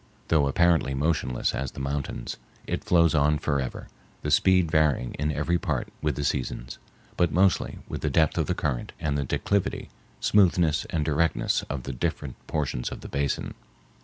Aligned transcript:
Though 0.29 0.47
apparently 0.47 0.95
motionless 0.95 1.53
as 1.53 1.73
the 1.73 1.79
mountains, 1.79 2.37
it 2.65 2.83
flows 2.83 3.13
on 3.13 3.37
forever, 3.37 3.87
the 4.23 4.31
speed 4.31 4.71
varying 4.71 5.13
in 5.19 5.31
every 5.31 5.59
part 5.59 5.89
with 6.01 6.15
the 6.15 6.23
seasons, 6.23 6.79
but 7.17 7.31
mostly 7.31 7.77
with 7.87 8.01
the 8.01 8.09
depth 8.09 8.39
of 8.39 8.47
the 8.47 8.55
current, 8.55 8.93
and 8.99 9.15
the 9.15 9.25
declivity, 9.25 9.89
smoothness 10.19 10.85
and 10.89 11.05
directness 11.05 11.61
of 11.69 11.83
the 11.83 11.93
different 11.93 12.33
portions 12.47 12.89
of 12.91 13.01
the 13.01 13.09
basin. 13.09 13.53